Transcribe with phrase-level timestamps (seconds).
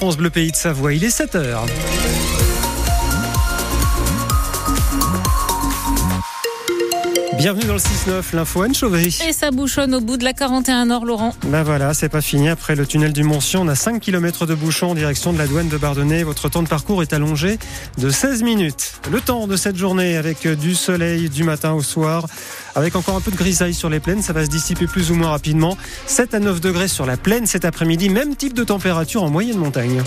[0.00, 0.94] France Bleu Pays de Savoie.
[0.94, 1.66] Il est 7h.
[7.40, 9.08] Bienvenue dans le 6-9, l'info Anne Chauvet.
[9.26, 11.34] Et ça bouchonne au bout de la 41 Nord, Laurent.
[11.46, 12.50] Ben voilà, c'est pas fini.
[12.50, 15.46] Après le tunnel du Montsion, on a 5 km de bouchon en direction de la
[15.46, 16.22] douane de Bardonnay.
[16.22, 17.58] Votre temps de parcours est allongé
[17.96, 19.00] de 16 minutes.
[19.10, 22.26] Le temps de cette journée avec du soleil du matin au soir,
[22.74, 24.20] avec encore un peu de grisaille sur les plaines.
[24.20, 25.78] Ça va se dissiper plus ou moins rapidement.
[26.04, 28.10] 7 à 9 degrés sur la plaine cet après-midi.
[28.10, 30.02] Même type de température en moyenne montagne.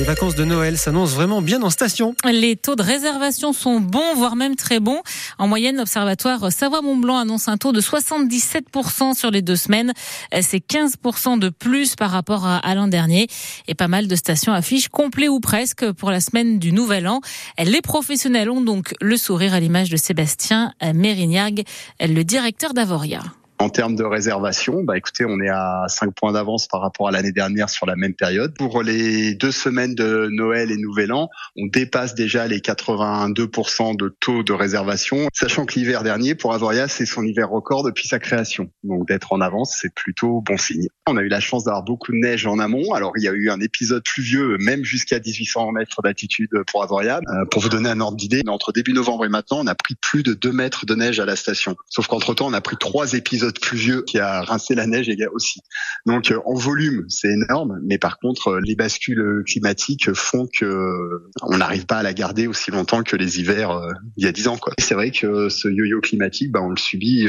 [0.00, 2.14] Les vacances de Noël s'annoncent vraiment bien en station.
[2.24, 5.02] Les taux de réservation sont bons, voire même très bons.
[5.36, 9.92] En moyenne, l'Observatoire Savoie-Mont-Blanc annonce un taux de 77% sur les deux semaines.
[10.40, 13.26] C'est 15% de plus par rapport à, l'an dernier.
[13.68, 17.20] Et pas mal de stations affichent complet ou presque pour la semaine du Nouvel An.
[17.62, 21.64] Les professionnels ont donc le sourire à l'image de Sébastien Mérignargue,
[22.00, 23.20] le directeur d'Avoria.
[23.60, 27.10] En termes de réservation, bah écoutez, on est à 5 points d'avance par rapport à
[27.10, 28.56] l'année dernière sur la même période.
[28.56, 31.28] Pour les deux semaines de Noël et Nouvel An,
[31.58, 36.88] on dépasse déjà les 82% de taux de réservation, sachant que l'hiver dernier, pour Avoria,
[36.88, 38.70] c'est son hiver record depuis sa création.
[38.82, 40.88] Donc d'être en avance, c'est plutôt bon signe.
[41.06, 42.94] On a eu la chance d'avoir beaucoup de neige en amont.
[42.94, 47.20] Alors il y a eu un épisode pluvieux, même jusqu'à 1800 mètres d'altitude pour Avoria.
[47.28, 49.96] Euh, pour vous donner un ordre d'idée, entre début novembre et maintenant, on a pris
[50.00, 51.76] plus de 2 mètres de neige à la station.
[51.90, 55.60] Sauf qu'entre-temps, on a pris trois épisodes pluvieux qui a rincé la neige aussi.
[56.06, 60.64] Donc euh, en volume, c'est énorme, mais par contre, euh, les bascules climatiques font que
[60.64, 63.80] euh, on n'arrive pas à la garder aussi longtemps que les hivers
[64.16, 64.58] il y a dix ans.
[64.78, 67.26] C'est vrai que ce yo-yo climatique, bah, on le subit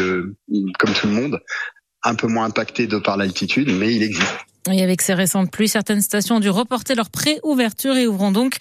[0.78, 1.40] comme tout le monde,
[2.04, 4.46] un peu moins impacté de par l'altitude, mais il existe.
[4.70, 8.58] Et avec ces récentes pluies, certaines stations ont dû reporter leur pré-ouverture et ouvront donc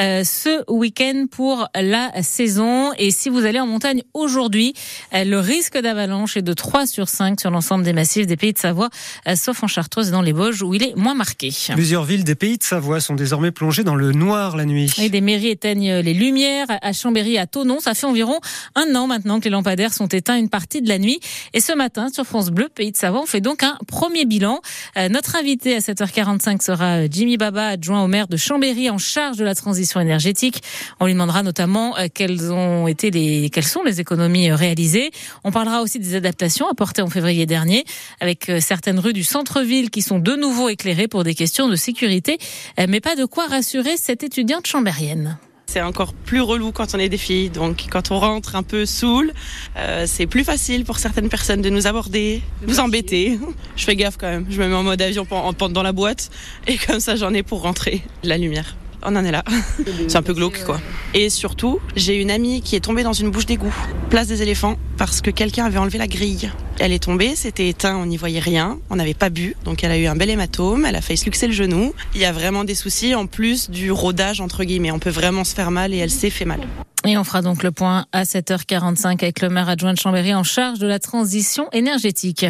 [0.00, 2.92] euh, ce week-end pour la saison.
[2.98, 4.74] Et si vous allez en montagne aujourd'hui,
[5.14, 8.52] euh, le risque d'avalanche est de 3 sur 5 sur l'ensemble des massifs des pays
[8.52, 8.90] de Savoie,
[9.28, 11.52] euh, sauf en Chartreuse et dans les Vosges où il est moins marqué.
[11.74, 14.92] Plusieurs villes des pays de Savoie sont désormais plongées dans le noir la nuit.
[14.98, 17.78] Et des mairies éteignent les lumières à Chambéry, à Tonon.
[17.78, 18.40] Ça fait environ
[18.74, 21.20] un an maintenant que les lampadaires sont éteints une partie de la nuit.
[21.52, 24.60] Et ce matin, sur France Bleu, pays de Savoie, on fait donc un premier bilan.
[25.10, 29.44] notre invité à 7h45 sera Jimmy Baba, adjoint au maire de Chambéry en charge de
[29.44, 30.62] la transition énergétique.
[31.00, 35.10] On lui demandera notamment euh, quelles ont été les, quelles sont les économies euh, réalisées.
[35.44, 37.84] On parlera aussi des adaptations apportées en février dernier
[38.20, 41.76] avec euh, certaines rues du centre-ville qui sont de nouveau éclairées pour des questions de
[41.76, 42.38] sécurité,
[42.78, 45.36] mais pas de quoi rassurer cette étudiante chambérienne.
[45.74, 47.50] C'est encore plus relou quand on est des filles.
[47.50, 49.32] Donc quand on rentre un peu saoul,
[49.76, 53.40] euh, c'est plus facile pour certaines personnes de nous aborder, nous embêter.
[53.74, 54.46] Je fais gaffe quand même.
[54.48, 55.26] Je me mets en mode avion
[55.70, 56.30] dans la boîte
[56.68, 59.44] et comme ça j'en ai pour rentrer la lumière on en est là.
[60.08, 60.80] C'est un peu glauque, quoi.
[61.14, 63.74] Et surtout, j'ai une amie qui est tombée dans une bouche d'égout,
[64.10, 66.50] place des éléphants, parce que quelqu'un avait enlevé la grille.
[66.78, 69.92] Elle est tombée, c'était éteint, on n'y voyait rien, on n'avait pas bu, donc elle
[69.92, 71.94] a eu un bel hématome, elle a failli se luxer le genou.
[72.14, 74.90] Il y a vraiment des soucis en plus du rodage, entre guillemets.
[74.90, 76.60] On peut vraiment se faire mal et elle s'est fait mal.
[77.06, 80.42] Et on fera donc le point à 7h45 avec le maire adjoint de Chambéry en
[80.42, 82.46] charge de la transition énergétique.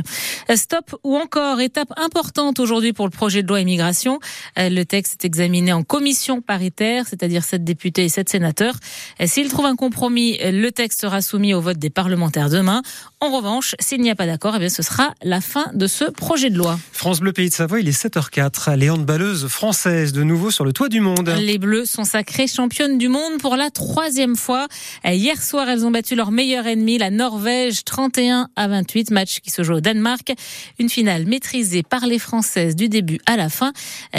[0.55, 4.21] Stop ou encore étape importante aujourd'hui pour le projet de loi immigration.
[4.57, 8.77] Le texte est examiné en commission paritaire, c'est-à-dire 7 députés et 7 sénateurs.
[9.25, 12.83] S'il trouve un compromis, le texte sera soumis au vote des parlementaires demain.
[13.19, 16.05] En revanche, s'il n'y a pas d'accord, eh bien, ce sera la fin de ce
[16.05, 16.79] projet de loi.
[16.93, 18.77] France Bleu Pays de Savoie, il est 7h04.
[18.77, 21.35] Les handballeuses françaises de nouveau sur le toit du monde.
[21.41, 24.67] Les Bleus sont sacrées championnes du monde pour la troisième fois fois.
[25.05, 29.51] Hier soir, elles ont battu leur meilleur ennemi, la Norvège, 31 à 28, match qui
[29.51, 30.33] se joue au Danemark.
[30.79, 33.73] Une finale maîtrisée par les Françaises du début à la fin.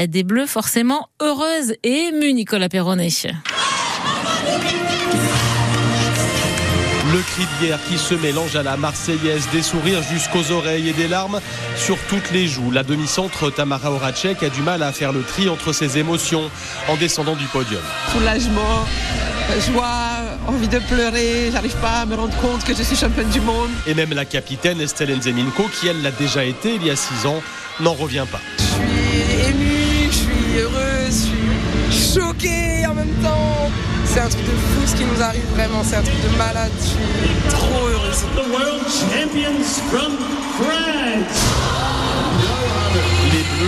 [0.07, 3.09] Des Bleus forcément heureuses et émues, Nicolas Perronnet.
[7.13, 10.93] Le cri de guerre qui se mélange à la Marseillaise, des sourires jusqu'aux oreilles et
[10.93, 11.39] des larmes
[11.77, 12.71] sur toutes les joues.
[12.71, 16.49] La demi-centre Tamara Horacek a du mal à faire le tri entre ses émotions
[16.89, 17.81] en descendant du podium.
[18.11, 18.85] Soulagement,
[19.71, 20.14] joie,
[20.47, 23.69] envie de pleurer, j'arrive pas à me rendre compte que je suis championne du monde.
[23.87, 27.25] Et même la capitaine Estelle Nzeminko, qui elle l'a déjà été il y a six
[27.25, 27.41] ans,
[27.79, 28.41] n'en revient pas.
[28.57, 31.27] Je suis émue, je suis heureuse,
[31.89, 33.71] je suis choquée en même temps.
[34.05, 36.71] C'est un truc de fou ce qui nous arrive vraiment, c'est un truc de malade,
[36.79, 38.23] je suis trop heureuse.
[38.35, 40.15] The world champions from
[40.59, 41.44] les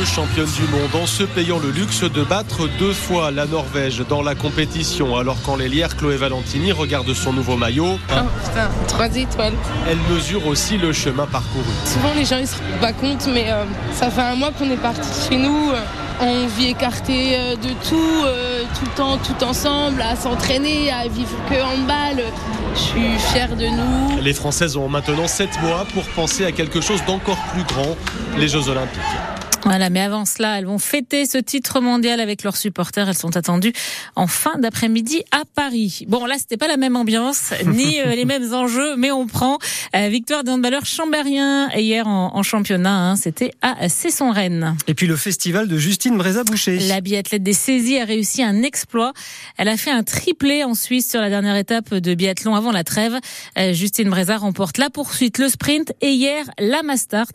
[0.07, 4.03] Bleus championnes du monde en se payant le luxe de battre deux fois la Norvège
[4.07, 5.15] dans la compétition.
[5.15, 8.13] Alors quand l'ailière Chloé Valentini regarde son nouveau maillot, oh
[8.43, 9.53] putain, trois étoiles.
[9.87, 11.65] Elle mesure aussi le chemin parcouru.
[11.85, 13.63] Souvent les gens ils se rendent pas compte, mais euh,
[13.93, 15.71] ça fait un mois qu'on est parti chez nous.
[15.71, 15.81] Euh,
[16.19, 18.25] on vit écarté euh, de tout,
[18.79, 22.23] tout le temps, tout ensemble, à s'entraîner, à vivre que en balle.
[22.73, 24.21] Je suis fière de nous.
[24.21, 27.95] Les Françaises ont maintenant sept mois pour penser à quelque chose d'encore plus grand,
[28.37, 29.46] les Jeux Olympiques.
[29.67, 33.09] Voilà, mais avant cela, elles vont fêter ce titre mondial avec leurs supporters.
[33.09, 33.73] Elles sont attendues
[34.15, 36.05] en fin d'après-midi à Paris.
[36.07, 39.57] Bon, là, c'était pas la même ambiance, ni euh, les mêmes enjeux, mais on prend
[39.93, 43.09] euh, victoire d'un handballeur chambérien hier en, championnat.
[43.09, 44.77] Hein, c'était à Cesson-Rennes.
[44.87, 46.79] Et puis le festival de Justine Bréza-Boucher.
[46.87, 49.11] La biathlète des saisies a réussi un exploit.
[49.57, 52.85] Elle a fait un triplé en Suisse sur la dernière étape de biathlon avant la
[52.85, 53.19] trêve.
[53.57, 57.33] Euh, Justine Bréza remporte la poursuite, le sprint et hier la Mastart.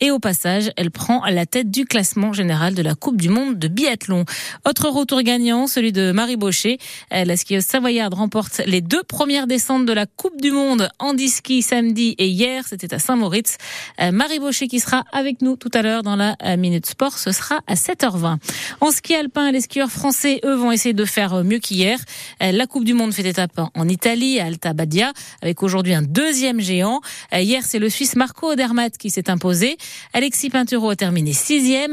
[0.00, 3.58] Et au passage, elle prend la tête du classement général de la Coupe du Monde
[3.58, 4.24] de biathlon.
[4.64, 6.78] Autre retour gagnant, celui de Marie Baucher.
[7.10, 11.62] La skieuse savoyarde remporte les deux premières descentes de la Coupe du Monde en ski
[11.62, 13.56] samedi et hier, c'était à Saint-Moritz.
[14.00, 17.18] Euh, Marie Baucher qui sera avec nous tout à l'heure dans la euh, Minute Sport,
[17.18, 18.36] ce sera à 7h20.
[18.80, 21.98] En ski alpin, les skieurs français, eux, vont essayer de faire mieux qu'hier.
[22.40, 25.12] Euh, la Coupe du Monde fait étape en Italie, à Alta Badia,
[25.42, 27.00] avec aujourd'hui un deuxième géant.
[27.32, 29.76] Hier, c'est le Suisse Marco Odermatt qui s'est imposé.
[30.12, 31.32] Alexis Pinturo a terminé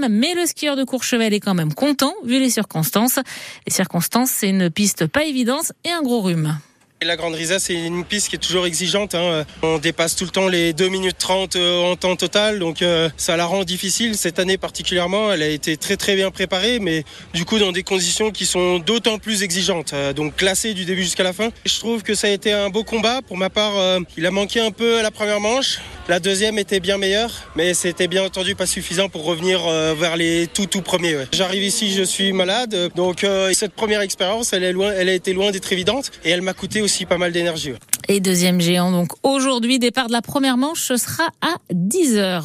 [0.09, 3.19] mais le skieur de Courchevel est quand même content vu les circonstances.
[3.65, 6.57] Les circonstances, c'est une piste pas évidente et un gros rhume.
[7.03, 9.15] La Grande Risa, c'est une piste qui est toujours exigeante.
[9.15, 9.43] Hein.
[9.63, 13.09] On dépasse tout le temps les 2 minutes 30 euh, en temps total, donc euh,
[13.17, 14.15] ça la rend difficile.
[14.15, 17.03] Cette année particulièrement, elle a été très très bien préparée, mais
[17.33, 19.93] du coup dans des conditions qui sont d'autant plus exigeantes.
[19.93, 21.49] Euh, donc classée du début jusqu'à la fin.
[21.65, 23.23] Je trouve que ça a été un beau combat.
[23.23, 23.73] Pour ma part,
[24.15, 25.79] il a manqué un peu à la première manche.
[26.07, 29.61] La deuxième était bien meilleure, mais c'était bien entendu pas suffisant pour revenir
[29.95, 31.15] vers les tout tout premiers.
[31.31, 36.11] J'arrive ici, je suis malade, donc cette première expérience, elle, a été loin d'être évidente
[36.25, 37.73] et elle m'a coûté pas mal d'énergie.
[38.07, 42.39] Et deuxième géant, donc aujourd'hui, départ de la première manche, ce sera à 10h.